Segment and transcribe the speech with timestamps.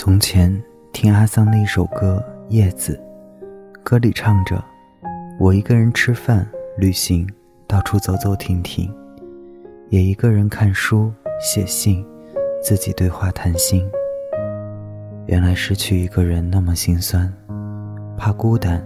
[0.00, 2.94] 从前听阿桑的一首歌《叶子》，
[3.82, 4.64] 歌里唱着
[5.40, 7.28] ：“我一个人吃饭、旅行，
[7.66, 8.88] 到处走走停停，
[9.88, 12.06] 也一个人看书、写信，
[12.62, 13.90] 自己对话谈心。”
[15.26, 17.34] 原来失去一个人那么心酸，
[18.16, 18.80] 怕孤单，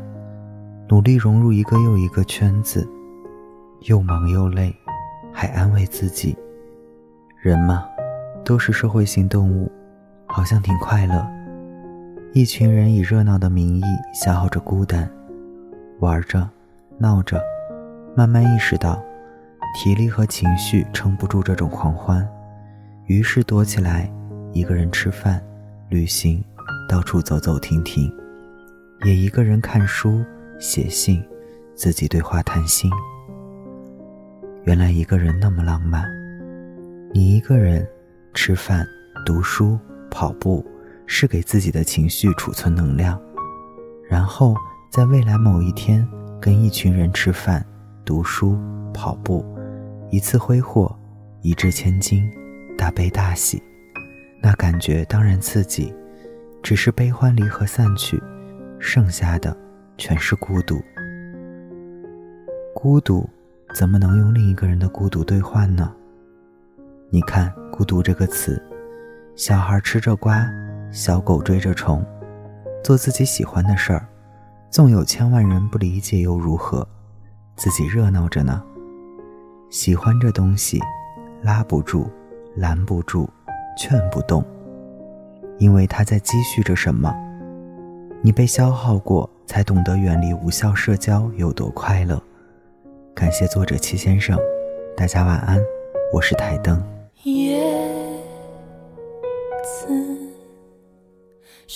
[0.88, 2.88] 努力融入一个又一个圈子，
[3.82, 4.74] 又忙又累，
[5.30, 6.34] 还安慰自己：
[7.42, 7.86] 人嘛，
[8.42, 9.70] 都是社会性动物。
[10.34, 11.30] 好像挺快乐，
[12.32, 13.82] 一群人以热闹的名义
[14.14, 15.06] 消耗着孤单，
[16.00, 16.48] 玩着，
[16.96, 17.38] 闹着，
[18.16, 18.98] 慢慢意识到，
[19.76, 22.26] 体力和情绪撑不住这种狂欢，
[23.04, 24.10] 于是躲起来，
[24.52, 25.38] 一个人吃饭、
[25.90, 26.42] 旅行，
[26.88, 28.10] 到处走走停停，
[29.04, 30.24] 也一个人看书、
[30.58, 31.22] 写信，
[31.74, 32.90] 自己对话谈心。
[34.64, 36.06] 原来一个人那么浪漫，
[37.12, 37.86] 你一个人
[38.32, 38.86] 吃饭、
[39.26, 39.78] 读书。
[40.12, 40.64] 跑步
[41.06, 43.18] 是给自己的情绪储存能量，
[44.08, 44.54] 然后
[44.90, 46.06] 在未来某一天
[46.38, 47.64] 跟一群人吃饭、
[48.04, 48.58] 读书、
[48.92, 49.42] 跑步，
[50.10, 50.94] 一次挥霍，
[51.40, 52.30] 一掷千金，
[52.76, 53.60] 大悲大喜，
[54.42, 55.92] 那感觉当然刺激。
[56.62, 58.22] 只是悲欢离合散去，
[58.78, 59.56] 剩下的
[59.98, 60.80] 全是孤独。
[62.72, 63.28] 孤独
[63.74, 65.92] 怎么能用另一个人的孤独兑换呢？
[67.10, 68.62] 你看“孤独”这个词。
[69.34, 70.46] 小孩吃着瓜，
[70.90, 72.04] 小狗追着虫，
[72.84, 74.06] 做自己喜欢的事儿，
[74.68, 76.86] 纵有千万人不理解又如何？
[77.56, 78.62] 自己热闹着呢。
[79.70, 80.78] 喜欢这东西，
[81.40, 82.10] 拉不住，
[82.56, 83.26] 拦不住，
[83.74, 84.44] 劝不动，
[85.56, 87.14] 因为它在积蓄着什么。
[88.20, 92.22] 你被消耗过，才懂得远离无效社交有多快乐。
[93.14, 94.38] 感谢作者七先生，
[94.94, 95.58] 大家晚安，
[96.12, 96.80] 我是台灯。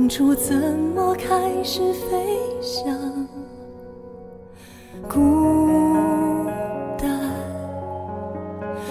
[0.00, 0.56] 当初怎
[0.96, 2.90] 么开始飞翔？
[5.06, 6.46] 孤
[6.96, 7.06] 单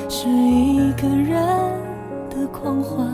[0.07, 1.33] 是一个人
[2.29, 3.07] 的狂欢，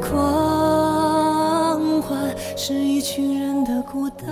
[0.00, 4.28] 狂欢是一群人的孤单。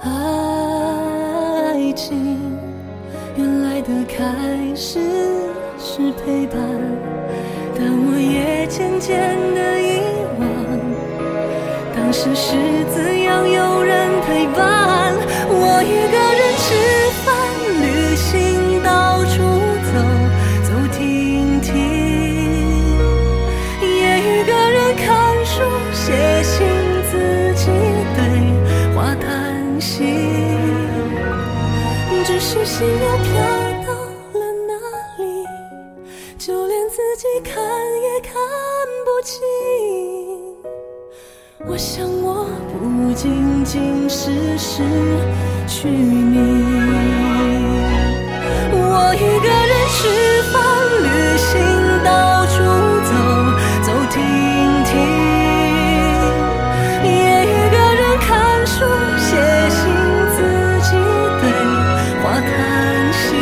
[0.00, 2.56] 爱情
[3.36, 4.98] 原来的开始
[5.78, 6.56] 是陪伴。
[12.16, 12.56] 当时是
[12.94, 15.14] 怎样有人陪伴。
[15.50, 16.72] 我一个人吃
[17.26, 17.28] 饭、
[17.82, 19.36] 旅行，到处
[19.84, 19.92] 走
[20.64, 21.76] 走停停，
[23.82, 25.04] 也一个人看
[25.44, 25.60] 书、
[25.92, 26.66] 写信，
[27.10, 27.12] 自
[27.54, 27.68] 己
[28.16, 28.18] 对
[28.94, 30.24] 话谈心，
[32.24, 33.28] 只是心又飘
[33.84, 33.92] 到
[34.32, 34.72] 了哪
[35.22, 35.44] 里？
[36.38, 36.76] 就连。
[36.96, 37.62] 自己看
[38.00, 38.32] 也看
[39.04, 39.36] 不清，
[41.68, 44.82] 我想我不仅仅是失
[45.66, 46.38] 去你，
[48.70, 49.98] 我一个人吃
[50.52, 50.62] 饭、
[51.02, 51.06] 旅
[51.36, 51.58] 行、
[52.04, 52.62] 到处
[53.02, 53.10] 走
[53.82, 54.22] 走停
[54.84, 54.94] 停，
[57.02, 57.10] 也
[57.44, 58.86] 一个人看书、
[59.18, 59.34] 写
[59.68, 59.76] 信、
[60.36, 60.38] 自
[60.82, 60.88] 己
[61.42, 61.44] 对
[62.22, 62.48] 话、看
[63.12, 63.34] 心，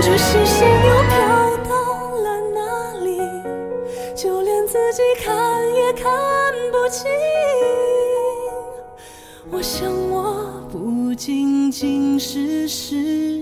[0.00, 0.66] 只是心。
[9.50, 13.40] 我想，我不仅仅是失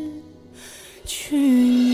[1.04, 1.93] 去你。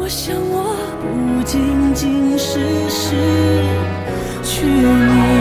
[0.00, 3.16] 我想我不仅仅是失
[4.44, 5.37] 去你，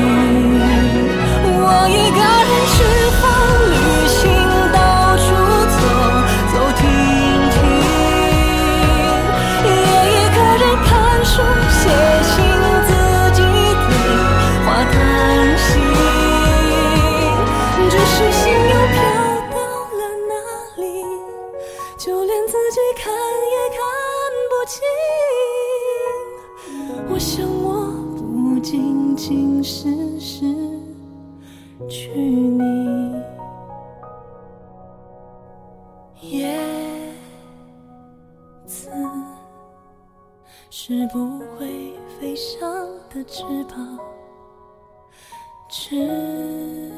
[29.17, 30.45] 竟是失
[31.89, 33.15] 去你，
[36.21, 36.55] 叶
[38.63, 38.91] 子
[40.69, 42.61] 是不会飞翔
[43.09, 43.97] 的翅膀。
[45.67, 46.91] 翅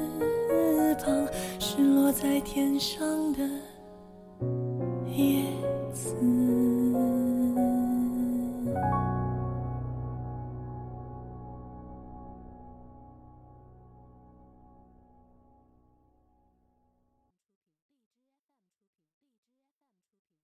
[1.06, 1.28] 膀
[1.58, 3.40] 是落在天上的
[5.08, 5.59] 叶。